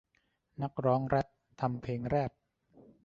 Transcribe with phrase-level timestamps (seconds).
[0.61, 1.27] นักร้องแร็พ
[1.61, 2.31] ทำเพลงแรพ